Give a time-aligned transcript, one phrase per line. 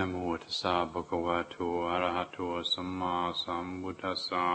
[0.00, 1.56] นะโมตัสสะภะคะวะโต
[1.88, 2.38] อะระหะโต
[2.72, 4.46] สัมมาสัมพุทธัสสะ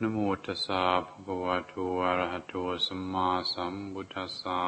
[0.00, 1.74] นะโมตัสสะภะคะวะโต
[2.04, 2.54] อะระหะโต
[2.86, 4.60] สัมมาสัมพุทธัสสะ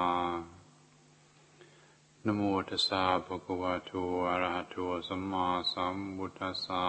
[2.25, 3.93] นะโมตัสสะภะคะวะโต
[4.29, 4.77] อะระหะโต
[5.09, 6.85] สัมมาสัมพุทธัสสะ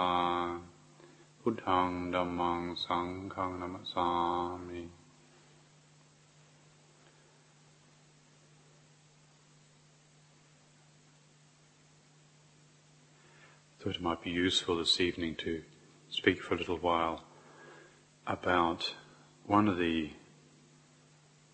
[1.40, 4.08] พุทธังดัมมังสังฆังนัมสสา
[4.68, 5.01] มิ
[13.82, 15.64] thought it might be useful this evening to
[16.08, 17.24] speak for a little while
[18.28, 18.94] about
[19.48, 20.12] one of the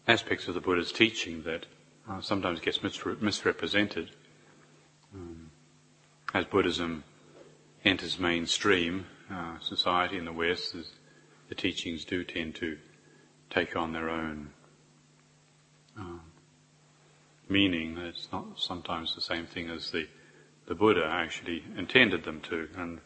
[0.10, 1.66] aspects of the Buddha's teaching that
[2.10, 4.12] uh, sometimes gets misre- misrepresented.
[5.16, 5.52] Um,
[6.34, 7.06] as Buddhism
[7.86, 10.76] enters mainstream uh, society in the West,
[11.48, 12.78] the teachings do tend to
[13.50, 14.50] take on their own
[15.98, 16.20] uh,
[17.48, 17.98] meaning.
[17.98, 20.10] It's not sometimes the same thing as the
[20.68, 22.70] the Buddha actually intended them to.
[22.78, 23.00] And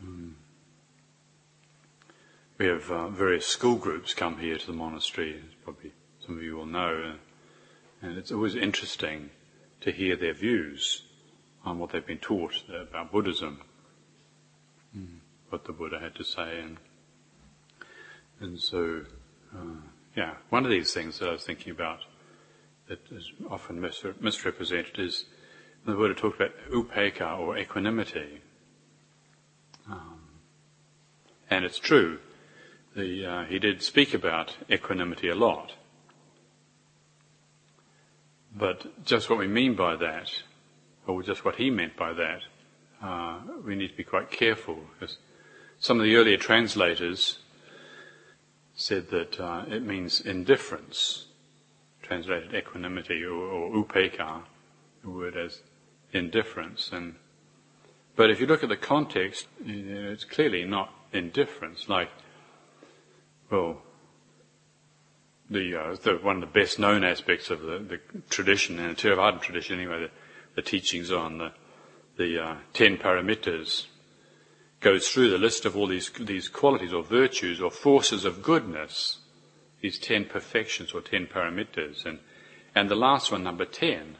[0.00, 0.36] um,
[2.58, 5.92] we have uh, various school groups come here to the monastery, as probably
[6.24, 7.14] some of you will know,
[8.02, 9.30] and it's always interesting
[9.80, 11.02] to hear their views
[11.64, 13.60] on what they've been taught about Buddhism,
[14.96, 15.18] mm.
[15.48, 16.76] what the Buddha had to say, and
[18.40, 19.02] and so
[19.54, 19.80] uh,
[20.16, 22.00] yeah, one of these things that I was thinking about
[22.88, 23.80] that is often
[24.20, 25.24] misrepresented is
[25.86, 28.42] the Buddha talked about upekkha or equanimity.
[29.90, 30.20] Um,
[31.48, 32.18] and it's true,
[32.96, 35.72] the, uh, he did speak about equanimity a lot.
[38.54, 40.30] But just what we mean by that,
[41.06, 42.40] or just what he meant by that,
[43.02, 44.78] uh, we need to be quite careful.
[44.98, 45.18] Because
[45.78, 47.38] some of the earlier translators
[48.74, 51.26] said that uh, it means indifference,
[52.02, 54.59] translated equanimity or, or upekkha, the
[55.04, 55.62] word as
[56.12, 56.90] indifference.
[56.92, 57.16] And
[58.16, 61.88] but if you look at the context, it's clearly not indifference.
[61.88, 62.10] Like,
[63.50, 63.82] well,
[65.48, 68.94] the, uh, the one of the best known aspects of the, the tradition, in the
[68.94, 70.10] Theravada tradition anyway, the,
[70.56, 71.52] the teachings on the
[72.16, 73.86] the uh, ten paramitas
[74.80, 79.18] goes through the list of all these these qualities or virtues or forces of goodness,
[79.80, 82.18] these ten perfections or ten paramitas, and
[82.74, 84.16] and the last one, number ten,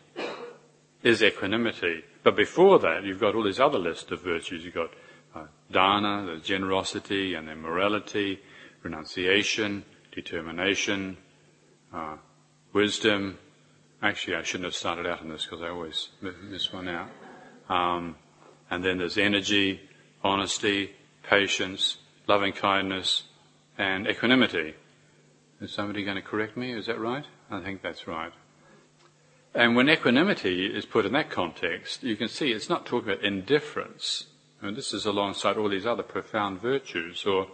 [1.03, 2.05] is equanimity.
[2.22, 4.65] But before that, you've got all these other list of virtues.
[4.65, 4.91] You've got
[5.34, 8.41] uh, dana, the generosity, and then morality,
[8.83, 11.16] renunciation, determination,
[11.93, 12.16] uh,
[12.72, 13.39] wisdom.
[14.03, 17.09] Actually, I shouldn't have started out on this because I always miss one out.
[17.69, 18.16] Um,
[18.71, 19.81] and then there's energy,
[20.22, 23.25] honesty, patience, loving kindness,
[23.78, 24.75] and equanimity.
[25.60, 26.72] Is somebody going to correct me?
[26.72, 27.25] Is that right?
[27.50, 28.33] I think that's right.
[29.55, 33.25] And when equanimity is put in that context, you can see it's not talking about
[33.25, 34.27] indifference.
[34.62, 37.49] And this is alongside all these other profound virtues, or,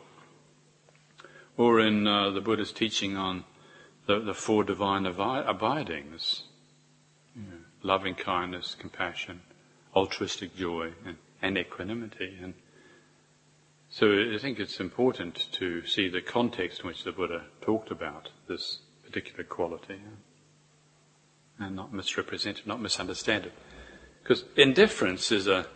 [1.56, 3.44] or in uh, the Buddha's teaching on
[4.06, 6.42] the, the four divine avi- abidings
[7.34, 9.40] you know, loving kindness, compassion,
[9.94, 12.38] altruistic joy, and, and equanimity.
[12.42, 12.54] And
[13.88, 18.30] so I think it's important to see the context in which the Buddha talked about
[18.48, 20.00] this particular quality
[21.58, 23.52] and not misrepresent it, not misunderstand it.
[24.22, 25.66] Because indifference is a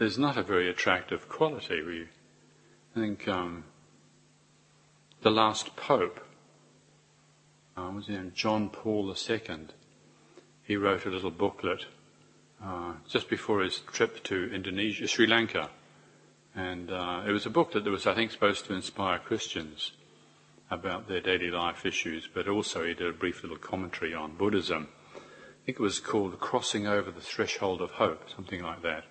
[0.00, 1.82] is not a very attractive quality.
[1.82, 2.08] We,
[2.96, 3.64] I think um,
[5.22, 6.20] the last pope
[7.76, 9.40] uh, was in John Paul II.
[10.64, 11.86] He wrote a little booklet
[12.64, 15.70] uh, just before his trip to Indonesia, Sri Lanka,
[16.54, 19.92] and uh, it was a booklet that was, I think, supposed to inspire Christians
[20.70, 24.88] about their daily life issues, but also he did a brief little commentary on Buddhism.
[25.62, 29.04] I think it was called Crossing Over the Threshold of Hope, something like that.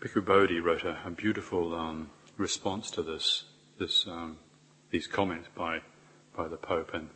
[0.00, 2.08] Bhikkhu Bodhi wrote a, a beautiful um,
[2.38, 3.44] response to this,
[3.78, 4.38] this um,
[4.90, 5.80] these comments by,
[6.34, 6.94] by the Pope.
[6.94, 7.10] And,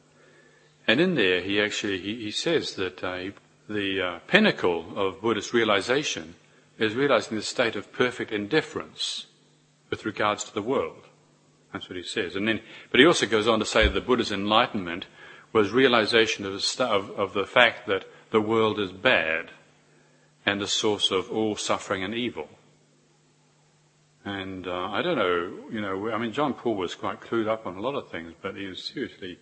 [0.86, 3.30] and in there, he actually he, he says that uh,
[3.70, 6.34] the uh, pinnacle of Buddhist realization
[6.78, 9.28] is realizing the state of perfect indifference
[9.88, 11.04] with regards to the world.
[11.72, 12.36] That's what he says.
[12.36, 15.06] And then, but he also goes on to say that the Buddha's enlightenment
[15.54, 16.52] was realization of
[17.32, 19.52] the, fact that the world is bad
[20.44, 22.48] and the source of all suffering and evil.
[24.24, 27.66] And uh, I don't know, you know, I mean, John Paul was quite clued up
[27.66, 29.38] on a lot of things, but he was seriously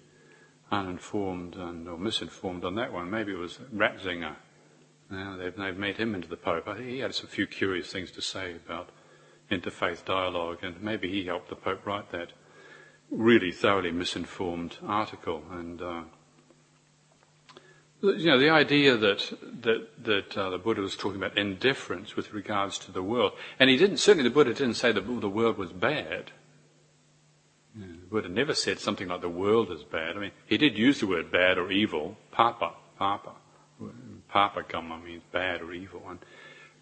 [0.70, 3.10] uninformed and or misinformed on that one.
[3.10, 4.36] Maybe it was Ratzinger.
[5.10, 6.68] Now they've, they've made him into the Pope.
[6.68, 8.90] I think he had some few curious things to say about
[9.50, 12.32] interfaith dialogue, and maybe he helped the Pope write that
[13.12, 15.42] really thoroughly misinformed article.
[15.50, 16.02] And uh,
[18.02, 19.32] You know, the idea that
[19.62, 23.70] that that uh, the Buddha was talking about indifference with regards to the world, and
[23.70, 23.98] he didn't.
[23.98, 26.32] Certainly, the Buddha didn't say that the world was bad.
[27.74, 30.16] The Buddha never said something like the world is bad.
[30.16, 33.32] I mean, he did use the word bad or evil, papa, papa,
[34.28, 36.18] papa kamma means bad or evil, and,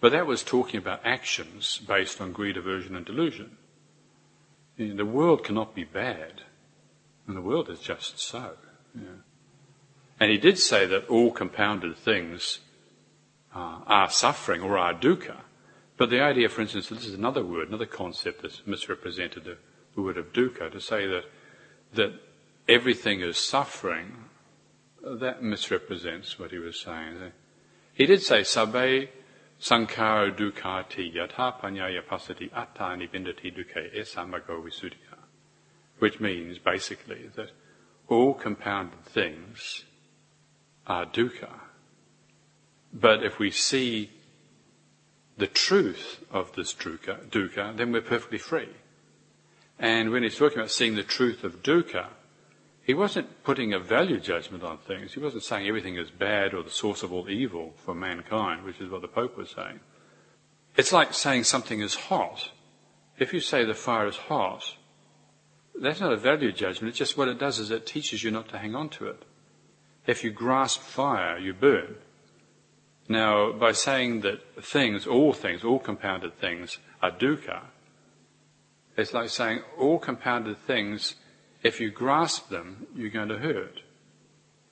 [0.00, 3.58] but that was talking about actions based on greed, aversion, and delusion.
[4.88, 6.40] The world cannot be bad,
[7.26, 8.52] and the world is just so.
[10.18, 12.60] And he did say that all compounded things
[13.54, 15.36] uh, are suffering or are dukkha.
[15.98, 19.58] But the idea, for instance, this is another word, another concept that's misrepresented the,
[19.94, 21.24] the word of dukkha, to say that,
[21.92, 22.12] that
[22.66, 24.24] everything is suffering,
[25.02, 27.32] that misrepresents what he was saying.
[27.92, 29.08] He did say, Sabbe
[29.60, 35.18] sankhara dukkati yatha panyaya pasati atta nibbindati dukkha esamago visuddhiya.
[35.98, 37.50] Which means, basically, that
[38.08, 39.84] all compounded things
[40.86, 41.50] are dukkha.
[42.92, 44.10] But if we see
[45.36, 48.68] the truth of this dukkha, then we're perfectly free.
[49.78, 52.08] And when he's talking about seeing the truth of dukkha,
[52.90, 55.12] he wasn't putting a value judgment on things.
[55.12, 58.80] He wasn't saying everything is bad or the source of all evil for mankind, which
[58.80, 59.78] is what the Pope was saying.
[60.76, 62.50] It's like saying something is hot.
[63.16, 64.74] If you say the fire is hot,
[65.80, 66.88] that's not a value judgment.
[66.88, 69.22] It's just what it does is it teaches you not to hang on to it.
[70.08, 71.94] If you grasp fire, you burn.
[73.08, 77.66] Now, by saying that things, all things, all compounded things are dukkha,
[78.96, 81.14] it's like saying all compounded things,
[81.62, 83.80] if you grasp them, you're going to hurt.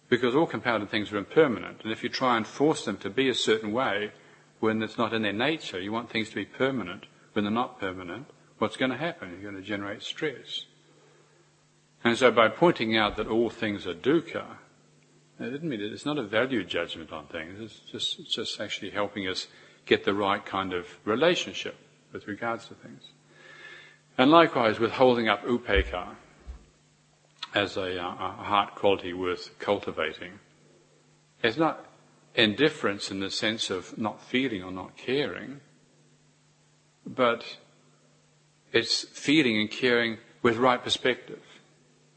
[0.08, 1.82] Because all compounded things are impermanent.
[1.82, 4.12] And if you try and force them to be a certain way
[4.60, 7.78] when it's not in their nature, you want things to be permanent when they're not
[7.78, 8.26] permanent,
[8.58, 9.30] what's going to happen?
[9.30, 10.64] You're going to generate stress.
[12.04, 14.44] And so by pointing out that all things are dukkha,
[15.38, 17.60] it didn't mean that it's not a value judgment on things.
[17.60, 19.46] It's just, it's just actually helping us
[19.86, 21.76] get the right kind of relationship
[22.12, 23.02] with regards to things.
[24.16, 26.16] And likewise, with holding up upekkha
[27.58, 30.38] as a, uh, a heart quality worth cultivating,
[31.42, 31.84] it's not
[32.34, 35.60] indifference in the sense of not feeling or not caring,
[37.04, 37.56] but
[38.72, 41.42] it's feeling and caring with right perspective,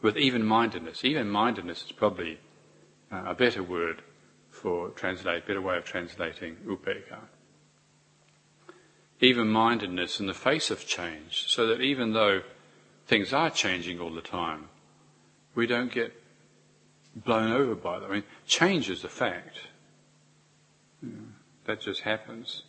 [0.01, 1.03] with even mindedness.
[1.03, 2.39] Even mindedness is probably
[3.11, 4.03] uh, a better word
[4.51, 7.19] for translate, better way of translating upekkha.
[9.19, 12.41] Even mindedness in the face of change, so that even though
[13.07, 14.67] things are changing all the time,
[15.55, 16.13] we don't get
[17.15, 18.11] blown over by them.
[18.11, 19.57] I mean, change is a fact.
[21.65, 22.63] that just happens.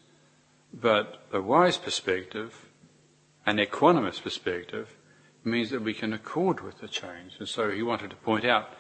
[0.72, 2.66] But a wise perspective,
[3.46, 4.96] an equanimous perspective,
[5.44, 7.36] means that we can accord with the change.
[7.38, 8.70] And so he wanted to point out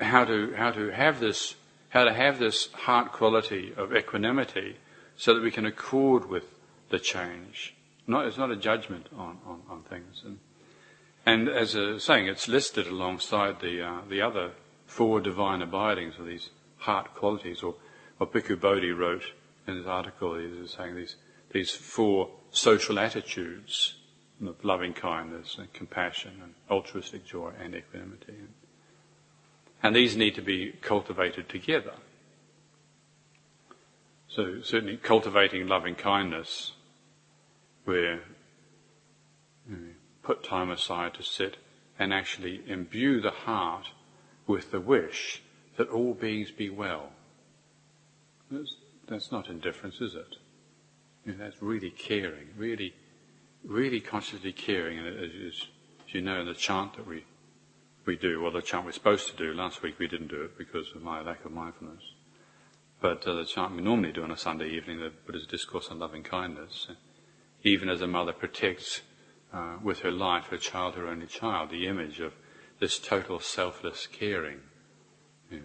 [0.00, 1.56] how to how to have this
[1.90, 4.76] how to have this heart quality of equanimity
[5.16, 6.44] so that we can accord with
[6.90, 7.74] the change.
[8.06, 10.22] Not, it's not a judgment on, on, on things.
[10.24, 10.38] And,
[11.28, 14.52] and as a saying, it's listed alongside the, uh, the other
[14.86, 16.48] four divine abidings, or these
[16.78, 17.74] heart qualities, or
[18.16, 19.24] what Bhikkhu Bodhi wrote
[19.66, 20.38] in his article.
[20.38, 21.16] He was saying these,
[21.52, 23.96] these four social attitudes
[24.40, 28.32] of loving kindness and compassion and altruistic joy and equanimity.
[29.82, 31.92] And these need to be cultivated together.
[34.28, 36.72] So certainly cultivating loving kindness,
[37.84, 38.22] where
[40.28, 41.56] put time aside to sit
[41.98, 43.86] and actually imbue the heart
[44.46, 45.42] with the wish
[45.78, 47.08] that all beings be well.
[48.50, 48.76] That's,
[49.08, 50.36] that's not indifference, is it?
[51.24, 52.94] You know, that's really caring, really,
[53.64, 54.98] really consciously caring.
[54.98, 55.66] And as, as
[56.08, 57.24] you know in the chant that we
[58.04, 59.54] we do, or the chant we're supposed to do.
[59.54, 62.02] Last week we didn't do it because of my lack of mindfulness.
[63.00, 65.98] But uh, the chant we normally do on a Sunday evening, the Buddha's Discourse on
[65.98, 66.88] Loving Kindness,
[67.64, 69.02] even as a mother protects
[69.52, 72.34] uh, with her life her child, her only child, the image of
[72.80, 74.60] this total selfless caring.
[75.50, 75.58] Yeah.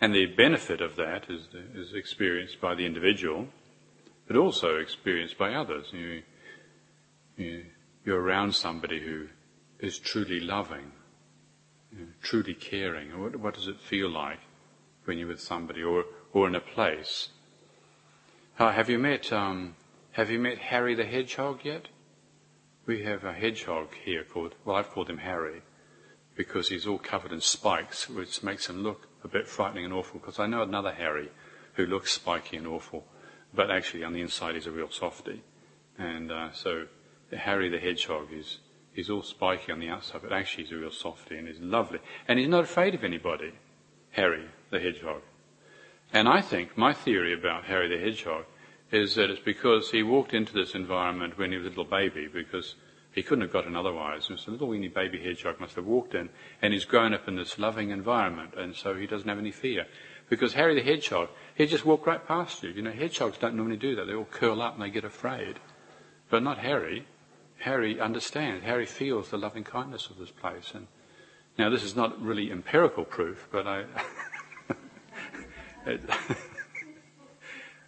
[0.00, 3.48] And the benefit of that is, is experienced by the individual,
[4.26, 5.86] but also experienced by others.
[5.92, 6.22] You,
[7.36, 7.64] you,
[8.04, 9.26] you're around somebody who
[9.80, 10.92] is truly loving,
[11.92, 13.20] you know, truly caring?
[13.20, 14.38] What, what, does it feel like
[15.04, 17.30] when you're with somebody or, or in a place?
[18.58, 19.74] Uh, have you met um,
[20.18, 21.86] Have you met Harry the Hedgehog yet?
[22.86, 25.62] We have a hedgehog here called well, I've called him Harry
[26.34, 30.18] because he's all covered in spikes, which makes him look a bit frightening and awful.
[30.18, 31.30] Because I know another Harry
[31.74, 33.06] who looks spiky and awful,
[33.54, 35.40] but actually on the inside he's a real softy.
[35.98, 36.88] And uh, so
[37.32, 38.58] Harry the Hedgehog is
[38.92, 42.00] he's all spiky on the outside, but actually he's a real softy and he's lovely.
[42.26, 43.52] And he's not afraid of anybody,
[44.10, 45.22] Harry the Hedgehog.
[46.12, 48.46] And I think my theory about Harry the Hedgehog
[48.90, 52.28] is that it's because he walked into this environment when he was a little baby,
[52.32, 52.74] because
[53.12, 54.24] he couldn't have gotten otherwise.
[54.24, 56.30] So a little weeny baby hedgehog must have walked in,
[56.62, 59.86] and he's grown up in this loving environment, and so he doesn't have any fear.
[60.28, 62.70] Because Harry the Hedgehog, he just walked right past you.
[62.70, 64.06] You know, hedgehogs don't normally do that.
[64.06, 65.58] They all curl up and they get afraid.
[66.28, 67.06] But not Harry.
[67.60, 68.64] Harry understands.
[68.64, 70.72] Harry feels the loving kindness of this place.
[70.74, 70.86] And
[71.56, 73.84] now this is not really empirical proof, but I.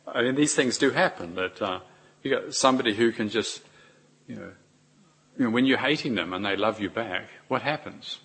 [0.07, 1.35] I mean, these things do happen.
[1.35, 1.80] That uh,
[2.23, 3.62] you got somebody who can just,
[4.26, 4.52] you know,
[5.38, 8.19] you know, when you're hating them and they love you back, what happens?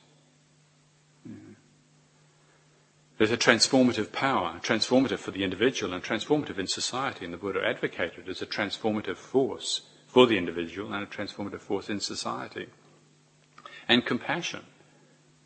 [3.17, 7.62] There's a transformative power, transformative for the individual and transformative in society, and the Buddha
[7.65, 12.67] advocated as a transformative force for the individual and a transformative force in society.
[13.88, 14.63] And compassion,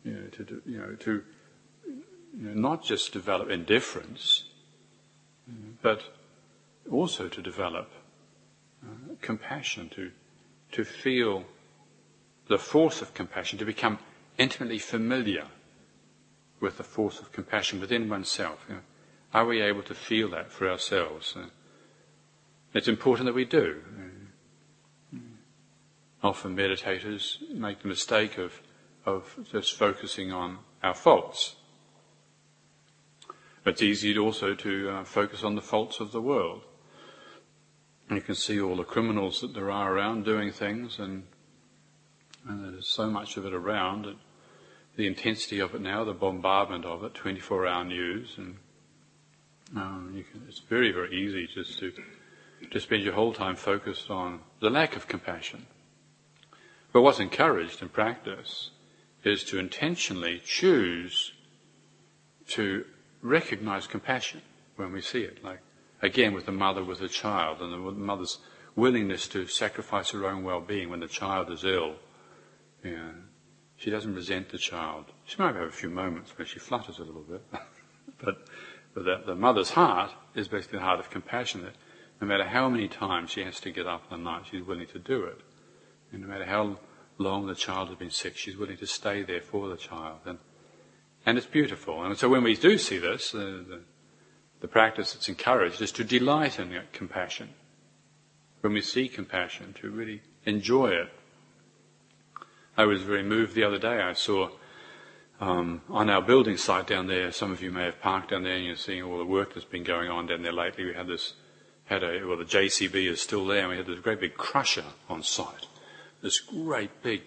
[0.02, 1.22] you know, to, you know, to
[2.36, 4.44] you know, not just develop indifference,
[5.80, 6.02] but
[6.90, 7.90] also to develop
[8.84, 10.10] uh, compassion, to,
[10.72, 11.44] to feel
[12.48, 13.98] the force of compassion, to become
[14.38, 15.46] intimately familiar
[16.60, 18.64] with the force of compassion within oneself.
[18.68, 18.80] You know,
[19.32, 21.34] are we able to feel that for ourselves?
[21.36, 21.46] Uh,
[22.74, 23.82] it's important that we do.
[25.12, 25.16] Uh,
[26.22, 28.60] often meditators make the mistake of,
[29.06, 31.56] of just focusing on our faults.
[33.64, 36.62] It's easy also to uh, focus on the faults of the world.
[38.10, 41.24] You can see all the criminals that there are around doing things, and,
[42.48, 44.06] and there's so much of it around.
[44.96, 48.56] The intensity of it now, the bombardment of it, 24-hour news, and
[49.76, 51.92] um, can, it's very, very easy just to
[52.70, 55.66] to spend your whole time focused on the lack of compassion.
[56.92, 58.70] But what's encouraged in practice
[59.24, 61.32] is to intentionally choose
[62.48, 62.84] to
[63.22, 64.42] recognize compassion
[64.76, 65.44] when we see it.
[65.44, 65.60] Like
[66.02, 68.38] again with the mother with the child and the mother's
[68.76, 71.96] willingness to sacrifice her own well-being when the child is ill.
[73.76, 75.06] She doesn't resent the child.
[75.24, 77.42] She might have a few moments where she flutters a little bit,
[78.22, 78.46] but,
[78.94, 81.62] but the, the, mother's heart is basically the heart of compassion.
[81.62, 81.76] That
[82.20, 84.86] no matter how many times she has to get up in the night, she's willing
[84.88, 85.40] to do it.
[86.12, 86.78] And no matter how
[87.16, 90.18] long the child has been sick, she's willing to stay there for the child.
[90.26, 90.38] And,
[91.24, 92.02] and it's beautiful.
[92.04, 93.82] And so when we do see this, the,
[94.60, 97.50] the practice that's encouraged is to delight in compassion.
[98.60, 101.10] When we see compassion, to really enjoy it
[102.80, 104.00] I was very moved the other day.
[104.00, 104.48] I saw
[105.38, 108.56] um, on our building site down there, some of you may have parked down there
[108.56, 110.86] and you're seeing all the work that's been going on down there lately.
[110.86, 111.34] We had this,
[111.84, 114.84] had a, well, the JCB is still there and we had this great big crusher
[115.10, 115.66] on site.
[116.22, 117.22] This great big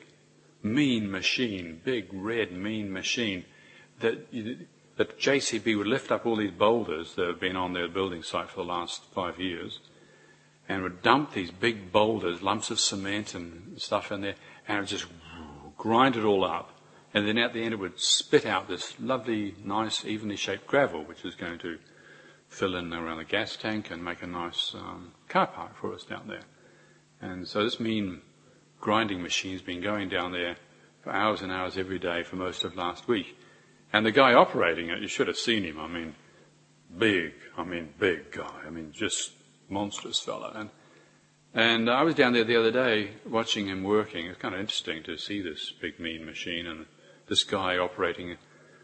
[0.63, 3.45] mean machine, big red mean machine
[3.99, 4.27] that,
[4.97, 8.49] that JCB would lift up all these boulders that have been on their building site
[8.49, 9.79] for the last five years
[10.69, 14.35] and would dump these big boulders, lumps of cement and stuff in there
[14.67, 15.07] and it would just
[15.77, 16.71] grind it all up,
[17.13, 21.03] and then at the end it would spit out this lovely, nice, evenly shaped gravel,
[21.03, 21.77] which is going to
[22.47, 26.03] fill in around the gas tank and make a nice um, car park for us
[26.03, 26.43] down there.
[27.21, 28.21] And so this mean
[28.79, 30.55] grinding machine's been going down there
[31.01, 33.37] for hours and hours every day for most of last week.
[33.93, 35.79] And the guy operating it, you should have seen him.
[35.79, 36.15] I mean,
[36.97, 37.33] big.
[37.55, 38.61] I mean, big guy.
[38.65, 39.31] I mean, just
[39.69, 40.51] monstrous fella.
[40.55, 40.69] And
[41.55, 44.25] and I was down there the other day watching him working.
[44.25, 46.87] It's kind of interesting to see this big mean machine and
[47.27, 48.37] this guy operating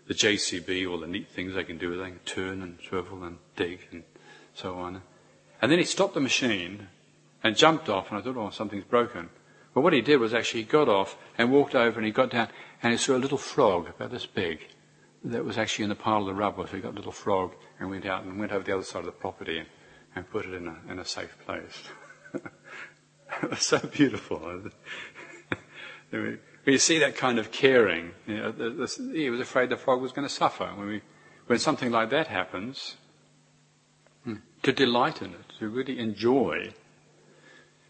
[0.07, 1.97] the JCB, all the neat things they can do.
[1.97, 4.03] They can turn and swivel and dig and
[4.53, 5.01] so on.
[5.61, 6.89] And then he stopped the machine
[7.43, 9.29] and jumped off, and I thought, oh, something's broken.
[9.73, 12.31] But what he did was actually he got off and walked over and he got
[12.31, 12.49] down
[12.83, 14.67] and he saw a little frog about this big
[15.23, 16.65] that was actually in the pile of the rubble.
[16.65, 18.99] So he got a little frog and went out and went over the other side
[18.99, 19.63] of the property
[20.15, 21.83] and, put it in a, in a safe place.
[22.33, 24.63] it was so beautiful.
[26.65, 30.27] you see that kind of caring, you know, he was afraid the frog was going
[30.27, 30.65] to suffer.
[30.75, 31.01] When, we,
[31.47, 32.97] when something like that happens,
[34.23, 36.73] hmm, to delight in it, to really enjoy.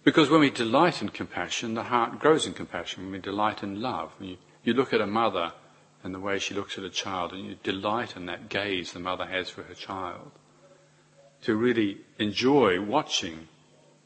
[0.04, 3.04] Because when we delight in compassion, the heart grows in compassion.
[3.04, 5.54] When we delight in love, you, you look at a mother
[6.04, 9.00] and the way she looks at a child, and you delight in that gaze the
[9.00, 10.32] mother has for her child.
[11.44, 13.48] To really enjoy watching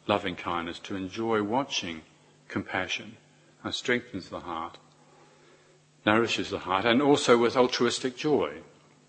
[0.07, 2.01] loving kindness, to enjoy watching
[2.47, 3.17] compassion.
[3.65, 4.77] It strengthens the heart,
[6.05, 8.61] nourishes the heart, and also with altruistic joy.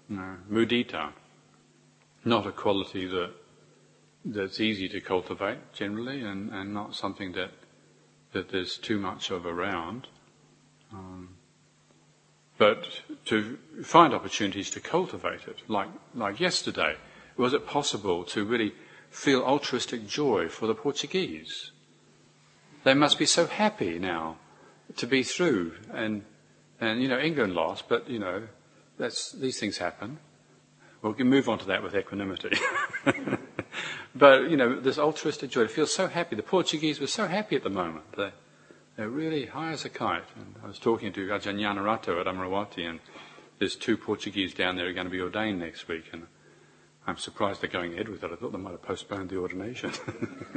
[0.09, 1.13] You know, mudita,
[2.25, 3.31] not a quality that
[4.25, 7.51] that's easy to cultivate generally, and, and not something that
[8.33, 10.09] that there's too much of around.
[10.93, 11.34] Um,
[12.59, 16.97] but to find opportunities to cultivate it, like, like yesterday,
[17.37, 18.75] was it possible to really
[19.11, 21.73] feel altruistic joy for the Portuguese?
[22.85, 24.37] They must be so happy now
[24.97, 26.25] to be through, and
[26.81, 28.47] and you know England lost, but you know
[28.99, 30.19] that's these things happen.
[31.03, 32.57] We'll move on to that with equanimity.
[34.15, 36.37] but you know this altruistic joy, feels so happy.
[36.37, 38.05] The Portuguese were so happy at the moment.
[38.17, 38.33] They,
[38.97, 40.25] they're really high as a kite.
[40.37, 43.01] And I was talking to Ajahn Nyanarato at Amaravati, and
[43.59, 46.27] there's two Portuguese down there who are going to be ordained next week, and
[47.07, 48.31] I'm surprised they're going ahead with it.
[48.33, 49.93] I thought they might have postponed the ordination.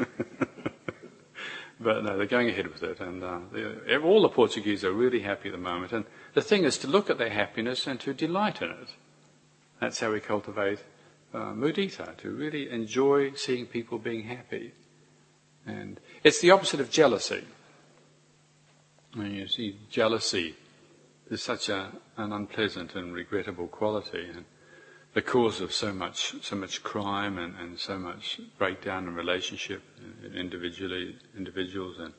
[1.79, 3.39] but no, they're going ahead with it, and uh,
[4.03, 5.91] all the Portuguese are really happy at the moment.
[5.91, 8.89] And the thing is to look at their happiness and to delight in it.
[9.79, 10.79] That's how we cultivate
[11.33, 14.73] uh, mudita, to really enjoy seeing people being happy.
[15.65, 17.43] And it's the opposite of jealousy.
[19.17, 20.55] When you see jealousy
[21.31, 24.45] is such a, an unpleasant and regrettable quality, and
[25.15, 29.81] the cause of so much, so much crime and, and so much breakdown in relationship,
[30.35, 32.13] individually, individuals and,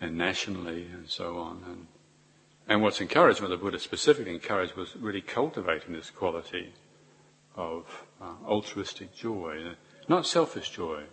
[0.00, 1.62] and nationally and so on.
[1.64, 1.86] And,
[2.66, 6.72] and what's encouraged, what the Buddha specifically encouraged, was really cultivating this quality
[7.54, 7.84] of
[8.20, 9.76] uh, altruistic joy,
[10.08, 11.04] not selfish joy,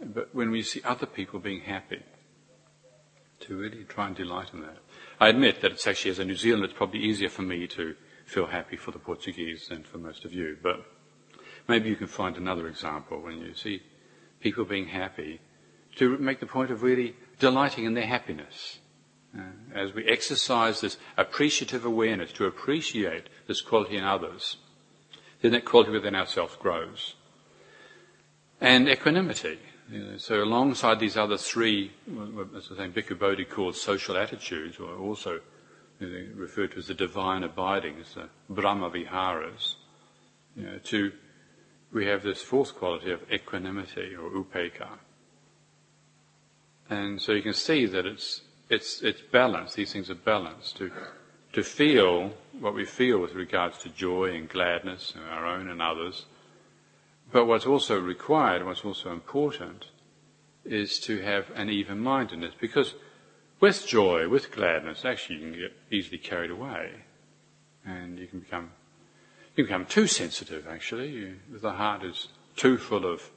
[0.00, 2.04] but when we see other people being happy
[3.40, 4.78] to really try and delight in that.
[5.18, 7.94] I admit that it's actually, as a New Zealander, it's probably easier for me to
[8.24, 10.56] feel happy for the Portuguese than for most of you.
[10.62, 10.84] But
[11.68, 13.82] maybe you can find another example when you see
[14.40, 15.40] people being happy
[15.96, 18.78] to make the point of really delighting in their happiness.
[19.36, 19.42] Uh,
[19.74, 24.56] as we exercise this appreciative awareness to appreciate this quality in others,
[25.40, 27.14] then that quality within ourselves grows.
[28.60, 29.58] And equanimity.
[30.18, 31.92] So alongside these other three,
[32.56, 35.40] as I say, Bhikkhu Bodhi calls social attitudes, or also
[36.00, 39.76] referred to as the divine abidings, the Brahma Viharas,
[40.56, 41.12] you know, to,
[41.92, 44.88] we have this fourth quality of equanimity or upekkha.
[46.88, 50.90] And so you can see that it's, it's, it's balanced, these things are balanced to,
[51.52, 56.26] to feel what we feel with regards to joy and gladness, our own and others,
[57.32, 59.86] but what's also required, what's also important,
[60.64, 62.54] is to have an even mindedness.
[62.60, 62.94] Because
[63.60, 66.92] with joy, with gladness, actually you can get easily carried away.
[67.84, 68.70] And you can become,
[69.56, 71.08] you become too sensitive actually.
[71.08, 73.30] You, the heart is too full of,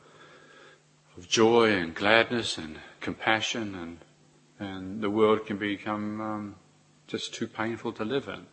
[1.17, 3.99] of joy and gladness and compassion and,
[4.59, 6.55] and the world can become um,
[7.07, 8.47] just too painful to live in.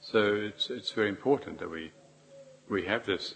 [0.00, 1.92] So it's, it's very important that we,
[2.68, 3.34] we have this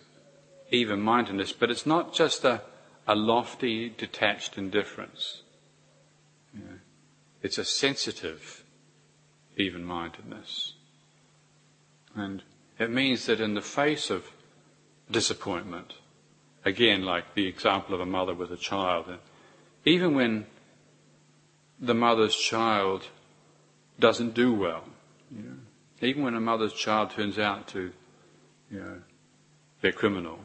[0.73, 2.63] even mindedness, but it's not just a,
[3.07, 5.43] a lofty, detached indifference.
[7.43, 8.65] It's a sensitive
[9.57, 10.75] even mindedness.
[12.15, 12.43] And
[12.79, 14.31] it means that in the face of
[15.11, 15.95] disappointment,
[16.65, 19.07] again, like the example of a mother with a child,
[19.85, 20.47] even when
[21.81, 23.09] the mother's child
[23.99, 24.85] doesn't do well,
[26.01, 27.93] even when a mother's child turns out to,
[28.71, 29.03] you know,
[29.81, 30.39] be a criminal,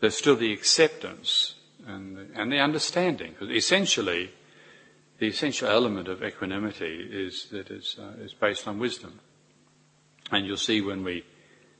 [0.00, 1.54] there's still the acceptance
[1.86, 3.34] and the, and the understanding.
[3.40, 4.30] Essentially,
[5.18, 9.20] the essential element of equanimity is that it's, uh, it's based on wisdom.
[10.32, 11.24] And you'll see when we,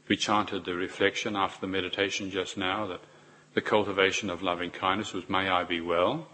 [0.08, 3.00] we chanted the reflection after the meditation just now that
[3.54, 6.28] the cultivation of loving kindness was may I be well.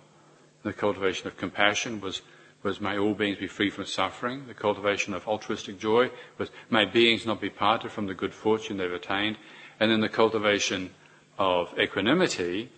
[0.65, 2.23] The cultivation of compassion was,
[2.63, 4.47] was may all beings be free from suffering.
[4.49, 8.79] The cultivation of altruistic joy was may beings not be parted from the good fortune
[8.79, 9.39] they've attained.
[9.79, 10.91] And then the cultivation
[11.39, 12.71] of equanimity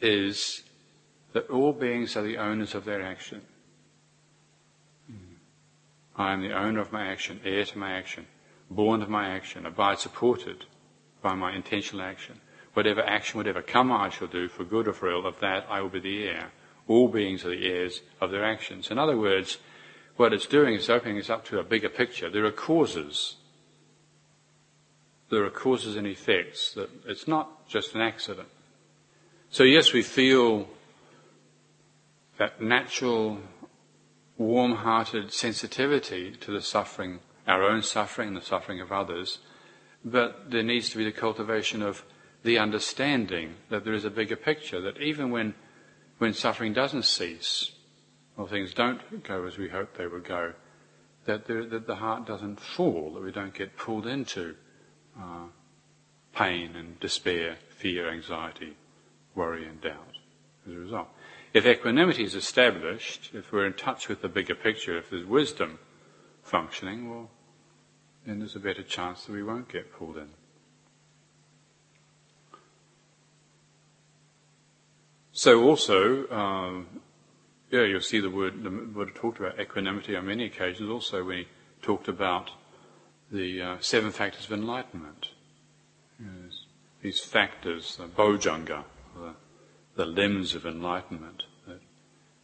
[0.00, 0.62] is
[1.32, 3.42] that all beings are the owners of their action.
[5.06, 5.34] Hmm.
[6.16, 8.26] I am the owner of my action, heir to my action,
[8.70, 10.64] born of my action, abide supported
[11.22, 12.40] by my intentional action.
[12.74, 15.80] Whatever action, whatever karma I shall do, for good or for ill, of that I
[15.80, 16.52] will be the heir.
[16.86, 18.90] All beings are the heirs of their actions.
[18.90, 19.58] In other words,
[20.16, 22.30] what it's doing is opening us up to a bigger picture.
[22.30, 23.36] There are causes
[25.30, 28.48] there are causes and effects, that it's not just an accident.
[29.50, 30.68] So yes, we feel
[32.38, 33.38] that natural,
[34.36, 39.38] warm-hearted sensitivity to the suffering, our own suffering and the suffering of others,
[40.04, 42.04] but there needs to be the cultivation of
[42.44, 45.54] the understanding that there is a bigger picture, that even when,
[46.18, 47.72] when suffering doesn't cease,
[48.36, 50.52] or things don't go as we hope they would go,
[51.24, 54.54] that, there, that the heart doesn't fall, that we don't get pulled into
[55.20, 55.46] uh,
[56.34, 58.76] pain and despair, fear, anxiety,
[59.34, 60.16] worry and doubt
[60.66, 61.08] as a result.
[61.54, 65.78] if equanimity is established, if we're in touch with the bigger picture, if there's wisdom
[66.42, 67.30] functioning, well,
[68.26, 70.28] then there's a better chance that we won't get pulled in.
[75.32, 76.86] So also, um,
[77.70, 80.90] yeah, you'll see the word, the talked about equanimity on many occasions.
[80.90, 81.46] Also, we
[81.80, 82.50] talked about
[83.30, 85.30] the uh, seven factors of enlightenment.
[87.02, 89.34] these factors, the bojjhanga, the,
[89.96, 91.80] the limbs of enlightenment that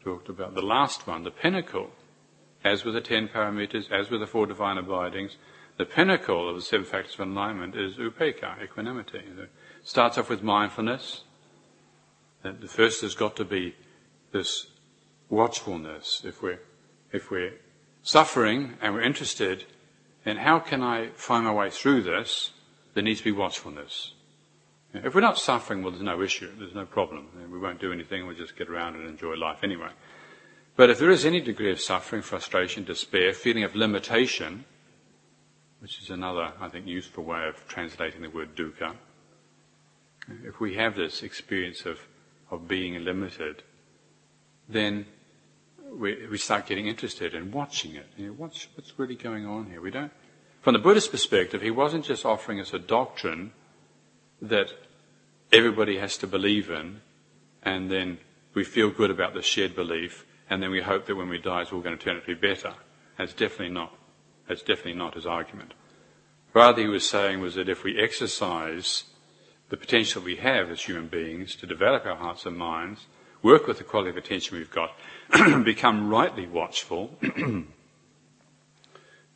[0.03, 0.55] talked about.
[0.55, 1.91] The last one, the pinnacle,
[2.63, 5.37] as with the ten paramitas, as with the four divine abidings,
[5.77, 9.19] the pinnacle of the seven factors of enlightenment is upekkha, equanimity.
[9.19, 9.51] It
[9.83, 11.23] starts off with mindfulness.
[12.43, 13.75] The first has got to be
[14.31, 14.67] this
[15.31, 16.23] watchfulness.
[16.25, 16.61] If we're,
[17.11, 17.55] if we're
[18.03, 19.65] suffering and we're interested
[20.25, 22.51] in how can I find my way through this,
[22.95, 24.13] there needs to be watchfulness.
[24.95, 27.29] If we're not suffering, well, there's no issue, there's no problem.
[27.51, 29.91] We won't do anything, we'll just get around and enjoy life anyway.
[30.77, 34.65] But if there is any degree of suffering, frustration, despair, feeling of limitation,
[35.81, 38.95] which is another, I think, useful way of translating the word dukkha,
[40.45, 41.99] if we have this experience of,
[42.51, 43.63] of being limited,
[44.69, 45.07] then
[45.99, 48.07] we, we start getting interested in watching it.
[48.17, 49.81] You know, what's, what's really going on here?
[49.81, 50.13] We don't.
[50.61, 53.53] From the Buddhist perspective, he wasn't just offering us a doctrine
[54.41, 54.73] that
[55.53, 57.01] everybody has to believe in,
[57.63, 58.19] and then
[58.55, 61.63] we feel good about the shared belief, and then we hope that when we die,
[61.63, 62.75] it's all going to turn out to be better.
[63.19, 63.93] That's definitely not.
[64.49, 65.75] That's definitely not his argument.
[66.53, 69.05] Rather, he was saying was that if we exercise
[69.71, 73.07] the potential we have as human beings to develop our hearts and minds,
[73.45, 74.97] work with the quality of attention we've got,
[75.65, 77.17] become rightly watchful,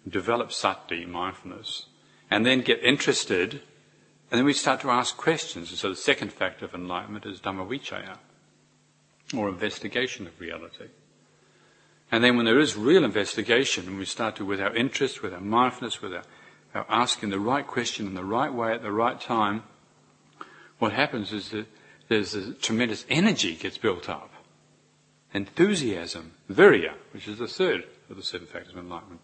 [0.09, 1.87] develop sati, mindfulness,
[2.31, 3.61] and then get interested,
[4.31, 5.69] and then we start to ask questions.
[5.71, 8.17] And so the second factor of enlightenment is Dhammavichaya,
[9.37, 10.87] or investigation of reality.
[12.11, 15.35] And then when there is real investigation, and we start to, with our interest, with
[15.35, 16.23] our mindfulness, with our,
[16.75, 19.65] our asking the right question in the right way at the right time,
[20.79, 21.67] what happens is that
[22.09, 24.33] there's a tremendous energy gets built up.
[25.35, 29.21] Enthusiasm, virya, which is the third of the seven factors of enlightenment.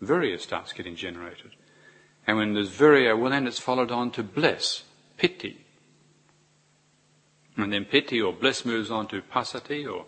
[0.00, 1.56] Virya starts getting generated.
[2.26, 4.84] And when there's virya, well then it's followed on to bliss,
[5.16, 5.64] piti.
[7.56, 10.04] And then piti or bliss moves on to passaddhi, or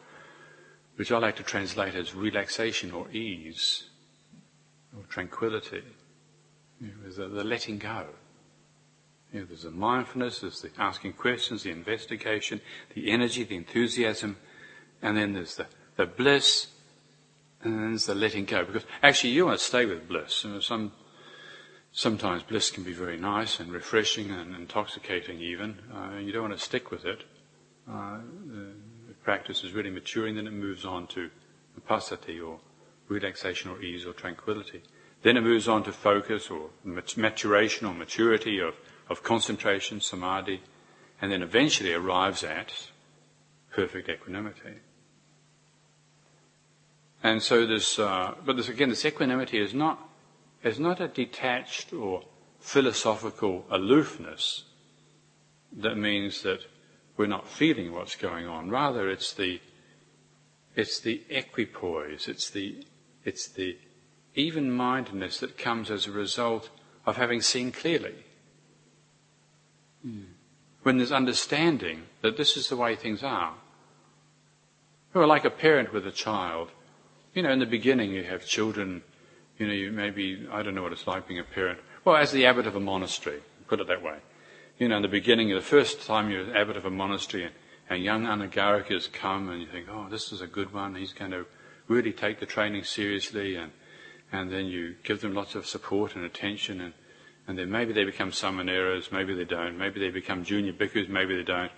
[0.95, 3.89] which I like to translate as relaxation or ease,
[4.97, 5.83] or tranquility.
[6.81, 8.07] You know, the, the letting go.
[9.33, 12.61] You know, there's the mindfulness, there's the asking questions, the investigation,
[12.95, 14.37] the energy, the enthusiasm,
[15.03, 15.67] and then there's the,
[15.97, 16.69] the bliss,
[17.63, 18.65] and then there's the letting go.
[18.65, 20.45] Because actually, you want to stay with bliss.
[20.45, 20.93] You know, some,
[21.93, 25.79] sometimes bliss can be very nice and refreshing and intoxicating, even.
[25.95, 27.23] Uh, you don't want to stick with it.
[27.89, 31.31] Uh, the practice is really maturing, then it moves on to
[31.89, 32.61] passaddhi or
[33.09, 34.83] relaxation or ease or tranquility.
[35.23, 36.71] Then it moves on to focus or
[37.17, 38.75] maturation or maturity of
[39.11, 40.63] of concentration, samadhi,
[41.21, 42.73] and then eventually arrives at
[43.71, 44.77] perfect equanimity.
[47.23, 50.09] And so this, uh, but this again, this equanimity is not,
[50.63, 52.23] is not a detached or
[52.61, 54.65] philosophical aloofness
[55.73, 56.61] that means that
[57.17, 58.71] we're not feeling what's going on.
[58.71, 59.61] Rather, it's the,
[60.75, 62.85] it's the equipoise, it's the,
[63.25, 63.77] it's the
[64.35, 66.71] even mindedness that comes as a result
[67.05, 68.15] of having seen clearly.
[70.07, 70.25] Mm.
[70.83, 73.55] When there's understanding that this is the way things are.
[75.15, 76.71] Or like a parent with a child.
[77.35, 79.03] You know, in the beginning you have children,
[79.59, 81.81] you know, you maybe, I don't know what it's like being a parent.
[82.05, 84.19] Well, as the abbot of a monastery, put it that way.
[84.79, 87.55] You know, in the beginning, the first time you're abbot of a monastery and,
[87.91, 91.33] and young anagarikas come and you think, oh, this is a good one, he's going
[91.33, 91.45] to
[91.89, 93.73] really take the training seriously and,
[94.33, 96.95] and then you give them lots of support and attention and,
[97.51, 101.37] and then maybe they become samaneras, maybe they don't, maybe they become junior bhikkhus, maybe
[101.37, 101.73] they don't.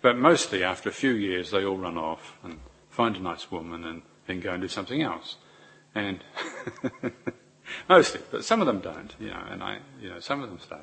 [0.00, 3.84] But mostly after a few years they all run off and find a nice woman
[3.84, 5.36] and then go and do something else.
[5.94, 6.24] And
[7.90, 10.60] mostly, but some of them don't, you know, and I, you know, some of them
[10.60, 10.80] stay.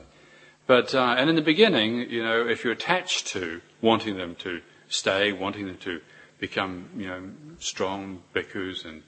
[0.68, 4.62] But, uh, and in the beginning, you know, if you're attached to wanting them to
[4.90, 6.02] stay, wanting them to
[6.38, 9.02] become, you know, strong bhikkhus and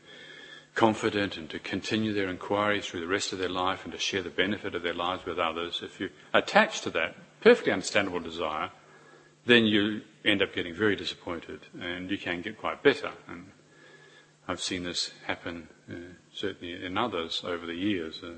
[0.77, 4.21] confident and to continue their inquiry through the rest of their life and to share
[4.21, 8.69] the benefit of their lives with others, if you attach to that perfectly understandable desire,
[9.47, 13.11] then you end up getting very disappointed and you can get quite bitter.
[13.27, 13.47] And
[14.47, 15.95] I've seen this happen uh,
[16.31, 18.21] certainly in others over the years.
[18.23, 18.37] Uh,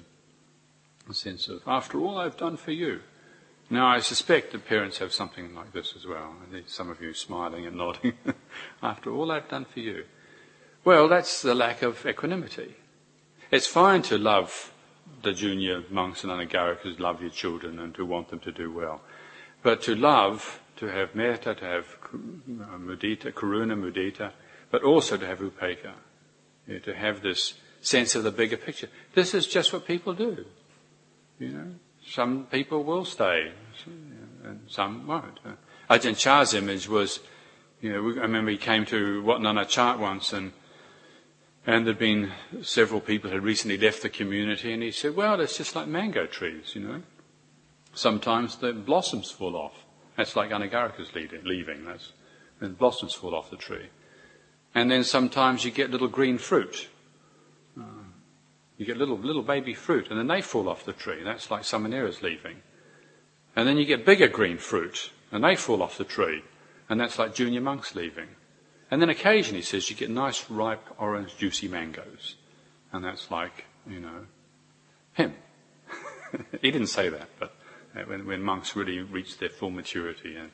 [1.09, 3.01] a sense of, after all I've done for you,
[3.71, 6.35] Now, I suspect that parents have something like this as well.
[6.41, 8.13] I see some of you smiling and nodding.
[8.81, 10.05] After all I've done for you.
[10.83, 12.75] Well, that's the lack of equanimity.
[13.51, 14.71] It's fine to love
[15.23, 19.01] the junior monks and anagarikas, love your children and to want them to do well.
[19.61, 21.97] But to love, to have metta, to have
[22.47, 24.31] mudita, karuna, mudita,
[24.71, 25.93] but also to have upekkha,
[26.67, 28.87] you know, to have this sense of the bigger picture.
[29.15, 30.45] This is just what people do.
[31.39, 31.67] You know,
[32.07, 33.51] some people will stay,
[34.43, 35.39] and some won't.
[35.45, 35.51] Uh,
[35.89, 37.19] Ajahn Chah's image was,
[37.81, 40.53] you know, I remember he came to Wat Nanachat once and
[41.65, 45.39] and there'd been several people who had recently left the community, and he said, "Well,
[45.41, 47.03] it's just like mango trees, you know.
[47.93, 49.85] Sometimes the blossoms fall off.
[50.15, 51.85] That's like anagarika's leaving.
[51.85, 52.13] That's
[52.59, 53.89] the blossoms fall off the tree,
[54.73, 56.89] and then sometimes you get little green fruit.
[58.77, 61.21] You get little little baby fruit, and then they fall off the tree.
[61.23, 62.61] That's like Samanera's leaving,
[63.55, 66.43] and then you get bigger green fruit, and they fall off the tree,
[66.87, 68.29] and that's like junior monks leaving."
[68.91, 72.35] And then occasionally, he says, you get nice, ripe, orange, juicy mangoes.
[72.91, 74.25] And that's like, you know,
[75.13, 75.35] him.
[76.61, 77.53] he didn't say that, but
[77.95, 80.35] uh, when, when, monks really reach their full maturity.
[80.35, 80.49] And,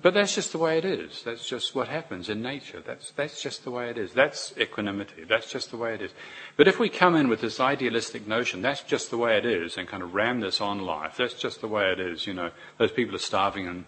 [0.00, 1.22] but that's just the way it is.
[1.22, 2.82] That's just what happens in nature.
[2.84, 4.14] That's, that's just the way it is.
[4.14, 5.24] That's equanimity.
[5.24, 6.12] That's just the way it is.
[6.56, 9.76] But if we come in with this idealistic notion, that's just the way it is,
[9.76, 12.50] and kind of ram this on life, that's just the way it is, you know,
[12.78, 13.84] those people are starving and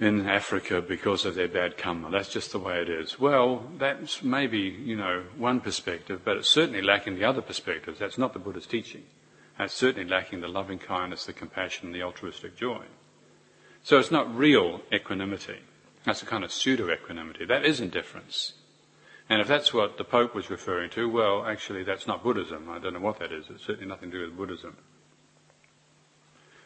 [0.00, 2.10] in Africa because of their bad karma.
[2.10, 3.20] That's just the way it is.
[3.20, 7.98] Well, that's maybe, you know, one perspective, but it's certainly lacking the other perspectives.
[7.98, 9.02] That's not the Buddha's teaching.
[9.58, 12.84] That's certainly lacking the loving kindness, the compassion, the altruistic joy.
[13.82, 15.58] So it's not real equanimity.
[16.04, 17.44] That's a kind of pseudo equanimity.
[17.44, 18.54] That is indifference.
[19.28, 22.70] And if that's what the Pope was referring to, well, actually, that's not Buddhism.
[22.70, 23.44] I don't know what that is.
[23.50, 24.78] It's certainly nothing to do with Buddhism.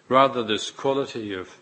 [0.08, 1.58] Rather, this quality of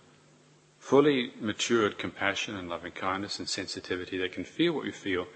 [0.83, 5.29] fully matured compassion and loving kindness and sensitivity that can feel what we feel.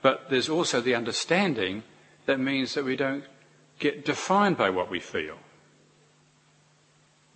[0.00, 1.82] But there's also the understanding
[2.24, 3.24] that means that we don't
[3.78, 5.36] get defined by what we feel.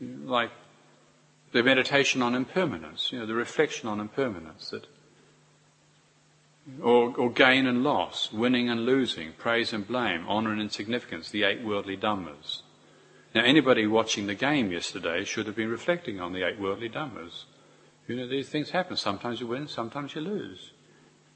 [0.01, 0.51] Like
[1.53, 4.87] the meditation on impermanence, you know, the reflection on impermanence that
[6.81, 11.43] or, or, gain and loss, winning and losing, praise and blame, honour and insignificance, the
[11.43, 12.63] eight worldly dhammas.
[13.35, 17.45] Now, anybody watching the game yesterday should have been reflecting on the eight worldly dhammas.
[18.07, 18.97] You know, these things happen.
[18.97, 20.73] Sometimes you win, sometimes you lose.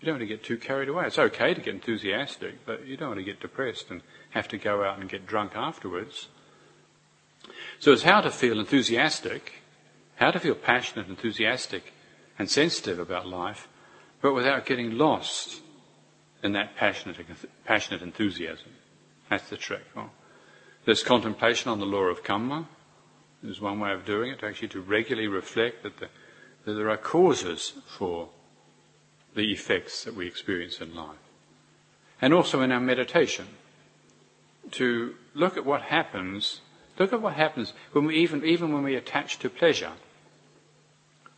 [0.01, 1.07] You don't want to get too carried away.
[1.07, 4.59] It's okay to get enthusiastic, but you don't want to get depressed and have to
[4.59, 6.29] go out and get drunk afterwards.
[7.79, 9.63] So it's how to feel enthusiastic,
[10.17, 11.95] how to feel passionate, enthusiastic,
[12.39, 13.69] and sensitive about life,
[14.21, 15.63] but without getting lost
[16.43, 17.17] in that passionate,
[17.65, 18.69] passionate enthusiasm.
[19.31, 19.85] That's the trick.
[19.95, 20.11] Well,
[20.87, 22.67] there's contemplation on the law of karma.
[23.43, 26.09] There's one way of doing it, actually to regularly reflect that, the,
[26.65, 28.31] that there are causes for
[29.35, 31.19] the effects that we experience in life.
[32.23, 33.49] And also in our meditation,
[34.73, 36.61] to look at what happens,
[36.99, 39.93] look at what happens when we even, even when we attach to pleasure,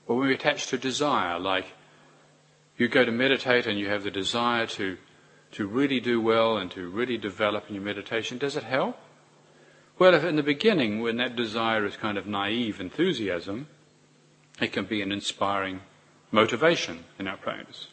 [0.06, 1.66] or when we attach to desire, like
[2.76, 4.98] you go to meditate and you have the desire to,
[5.52, 8.96] to really do well and to really develop in your meditation, does it help?
[9.98, 13.66] Well, if in the beginning, when that desire is kind of naive enthusiasm,
[14.60, 15.80] it can be an inspiring
[16.30, 17.88] motivation in our practice.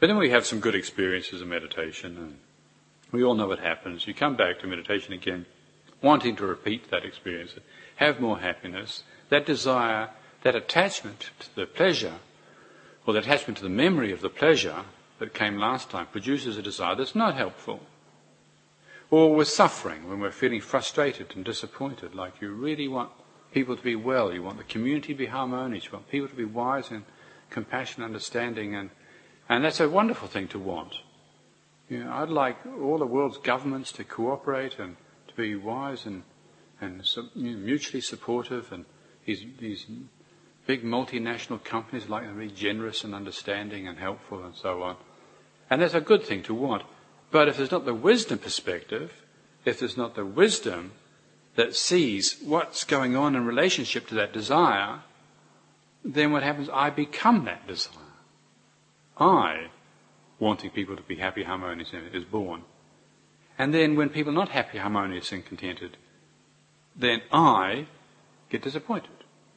[0.00, 2.38] But then we have some good experiences of meditation, and
[3.12, 4.06] we all know what happens.
[4.06, 5.44] You come back to meditation again,
[6.00, 7.52] wanting to repeat that experience,
[7.96, 9.02] have more happiness.
[9.28, 10.08] That desire,
[10.42, 12.14] that attachment to the pleasure,
[13.04, 14.84] or the attachment to the memory of the pleasure
[15.18, 17.80] that came last time, produces a desire that's not helpful.
[19.10, 23.10] Or with suffering, when we're feeling frustrated and disappointed, like you really want
[23.52, 26.34] people to be well, you want the community to be harmonious, you want people to
[26.34, 27.04] be wise and
[27.48, 28.90] compassionate, understanding, and,
[29.48, 30.94] and that's a wonderful thing to want.
[31.88, 34.96] You know, I'd like all the world's governments to cooperate and
[35.28, 36.22] to be wise and,
[36.80, 37.02] and
[37.34, 38.84] you know, mutually supportive, and
[39.24, 39.86] these, these
[40.66, 44.96] big multinational companies like to be generous and understanding and helpful and so on.
[45.70, 46.82] And that's a good thing to want.
[47.30, 49.12] But if there's not the wisdom perspective,
[49.64, 50.92] if there's not the wisdom
[51.56, 55.00] that sees what's going on in relationship to that desire,
[56.04, 56.68] then what happens?
[56.72, 57.92] I become that desire.
[59.18, 59.68] I,
[60.38, 62.62] wanting people to be happy, harmonious, is born.
[63.58, 65.96] And then when people are not happy, harmonious, and contented,
[66.94, 67.86] then I
[68.48, 69.10] get disappointed.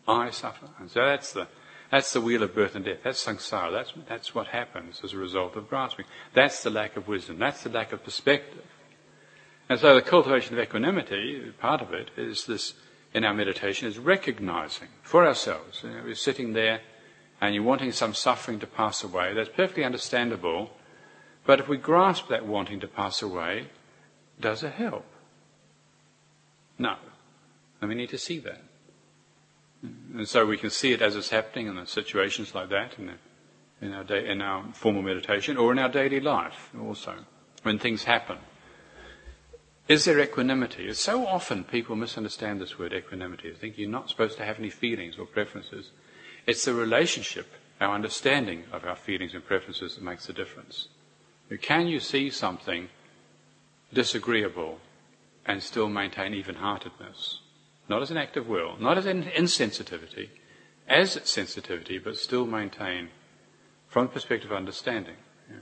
[0.07, 0.69] I suffer.
[0.79, 1.47] And so that's the,
[1.91, 2.99] that's the wheel of birth and death.
[3.04, 3.71] That's samsara.
[3.71, 6.06] That's, that's what happens as a result of grasping.
[6.34, 7.38] That's the lack of wisdom.
[7.38, 8.63] That's the lack of perspective.
[9.67, 12.73] And so the cultivation of equanimity, part of it, is this
[13.13, 15.82] in our meditation is recognizing for ourselves.
[15.84, 16.80] You know, we're sitting there
[17.41, 19.34] and you're wanting some suffering to pass away.
[19.34, 20.69] That's perfectly understandable.
[21.45, 23.67] But if we grasp that wanting to pass away,
[24.39, 25.06] does it help?
[26.77, 26.95] No.
[27.82, 28.62] And we need to see that.
[29.84, 33.13] And so we can see it as it's happening in situations like that in,
[33.82, 37.15] in, our day, in our formal meditation or in our daily life also,
[37.63, 38.38] when things happen.
[39.88, 40.94] Is there equanimity?
[40.94, 43.50] So often people misunderstand this word equanimity.
[43.50, 45.91] They think you're not supposed to have any feelings or preferences.
[46.46, 47.48] It's the relationship,
[47.82, 50.88] our understanding of our feelings and preferences that makes the difference.
[51.62, 52.88] Can you see something
[53.91, 54.80] disagreeable
[55.46, 57.40] and still maintain even heartedness?
[57.91, 60.30] Not as an act of will, not as an insensitivity,
[60.88, 63.10] as sensitivity, but still maintain
[63.89, 65.17] from the perspective of understanding.
[65.49, 65.58] Yeah.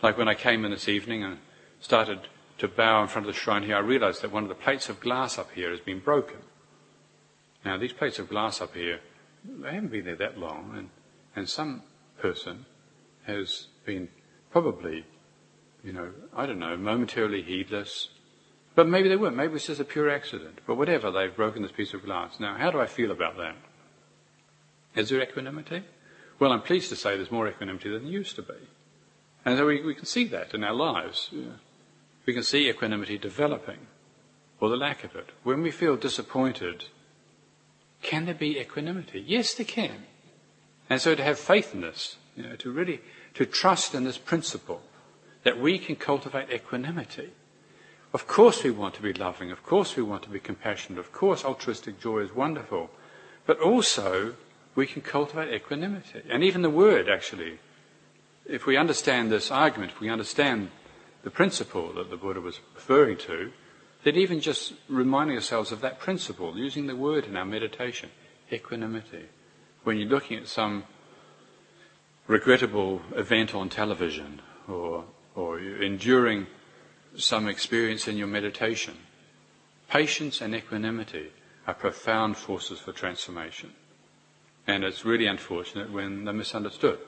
[0.00, 1.38] Like when I came in this evening and
[1.80, 2.20] started
[2.58, 4.88] to bow in front of the shrine here, I realized that one of the plates
[4.88, 6.36] of glass up here has been broken.
[7.64, 9.00] Now, these plates of glass up here,
[9.44, 10.90] they haven't been there that long, and,
[11.34, 11.82] and some
[12.20, 12.66] person
[13.24, 14.10] has been
[14.52, 15.04] probably,
[15.82, 18.10] you know, I don't know, momentarily heedless.
[18.78, 19.34] But maybe they weren't.
[19.34, 20.60] Maybe it's just a pure accident.
[20.64, 22.38] But whatever, they've broken this piece of glass.
[22.38, 23.56] Now, how do I feel about that?
[24.94, 25.82] Is there equanimity?
[26.38, 28.54] Well, I'm pleased to say there's more equanimity than there used to be.
[29.44, 31.28] And so we, we can see that in our lives.
[31.32, 31.54] Yeah.
[32.24, 33.88] We can see equanimity developing,
[34.60, 35.30] or the lack of it.
[35.42, 36.84] When we feel disappointed,
[38.02, 39.24] can there be equanimity?
[39.26, 40.04] Yes, there can.
[40.88, 43.00] And so to have faith in this, you know, to really
[43.34, 44.82] to trust in this principle
[45.42, 47.32] that we can cultivate equanimity.
[48.12, 51.12] Of course we want to be loving, of course we want to be compassionate, of
[51.12, 52.90] course altruistic joy is wonderful,
[53.44, 54.34] but also
[54.74, 56.22] we can cultivate equanimity.
[56.30, 57.58] And even the word actually,
[58.46, 60.70] if we understand this argument, if we understand
[61.22, 63.52] the principle that the Buddha was referring to,
[64.04, 68.08] that even just reminding ourselves of that principle, using the word in our meditation,
[68.50, 69.26] equanimity,
[69.84, 70.84] when you're looking at some
[72.26, 76.46] regrettable event on television or, or enduring
[77.16, 78.94] some experience in your meditation.
[79.88, 81.32] Patience and equanimity
[81.66, 83.72] are profound forces for transformation.
[84.66, 86.98] And it's really unfortunate when they're misunderstood.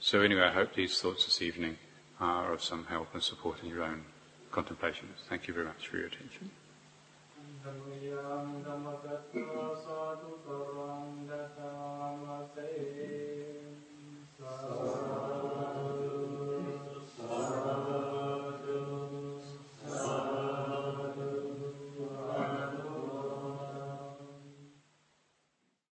[0.00, 1.76] So, anyway, I hope these thoughts this evening
[2.20, 4.04] are of some help and support in your own
[4.50, 5.18] contemplations.
[5.28, 6.50] Thank you very much for your attention.